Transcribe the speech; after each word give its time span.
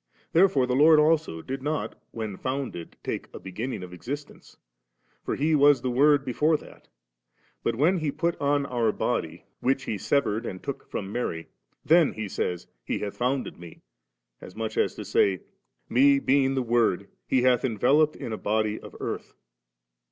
* 0.00 0.32
Therefore 0.32 0.64
the 0.68 0.76
Lord 0.76 1.00
also 1.00 1.42
did 1.42 1.60
not 1.60 2.00
when 2.12 2.36
founded 2.36 2.94
take 3.02 3.28
a 3.34 3.40
begin 3.40 3.70
ning 3.70 3.82
of 3.82 3.92
existence; 3.92 4.58
for 5.24 5.34
He 5.34 5.56
was 5.56 5.82
the 5.82 5.90
Word 5.90 6.24
before 6.24 6.56
that; 6.58 6.86
but 7.64 7.74
when 7.74 7.96
He 7.98 8.12
put 8.12 8.40
on 8.40 8.64
our 8.64 8.92
body, 8.92 9.42
which 9.58 9.82
He 9.82 9.98
severed 9.98 10.46
and 10.46 10.62
took 10.62 10.88
from 10.88 11.10
Mary, 11.10 11.48
then 11.84 12.12
He 12.12 12.28
says' 12.28 12.68
He 12.86 13.00
hath 13.00 13.16
founded 13.16 13.58
me;' 13.58 13.82
as 14.40 14.54
much 14.54 14.78
as 14.78 14.94
to 14.94 15.04
say,' 15.04 15.40
Me, 15.98 16.20
being 16.20 16.54
the 16.54 16.62
Word, 16.62 17.08
He 17.26 17.42
hath 17.42 17.64
enveloped 17.64 18.14
in 18.14 18.32
a 18.32 18.38
body 18.38 18.78
of 18.78 18.94
earth. 19.00 19.34